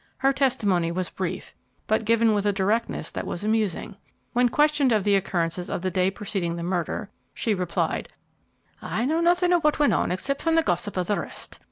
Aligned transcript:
Her 0.17 0.33
testimony 0.33 0.91
was 0.91 1.11
brief, 1.11 1.53
but 1.85 2.05
given 2.05 2.33
with 2.33 2.47
a 2.47 2.51
directness 2.51 3.11
that 3.11 3.27
was 3.27 3.43
amusing. 3.43 3.97
When 4.33 4.49
questioned 4.49 4.91
of 4.91 5.03
the 5.03 5.15
occurrences 5.15 5.69
of 5.69 5.83
the 5.83 5.91
day 5.91 6.09
preceding 6.09 6.55
the 6.55 6.63
murder, 6.63 7.11
she 7.35 7.53
replied, 7.53 8.09
"I 8.81 9.05
know 9.05 9.21
nothing 9.21 9.53
of 9.53 9.63
what 9.63 9.77
went 9.77 9.93
on 9.93 10.11
except 10.11 10.41
from 10.41 10.55
the 10.55 10.63
gossip 10.63 10.97
of 10.97 11.05
the 11.05 11.19
rest. 11.19 11.59